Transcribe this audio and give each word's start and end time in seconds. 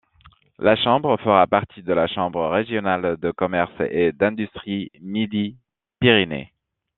La 0.57 0.75
chambre 0.75 1.15
fera 1.17 1.45
partie 1.45 1.83
de 1.83 1.93
la 1.93 2.07
Chambre 2.07 2.47
régionale 2.47 3.17
de 3.17 3.29
commerce 3.29 3.71
et 3.81 4.11
d'industrie 4.11 4.89
Midi-Pyrénées. 4.99 6.51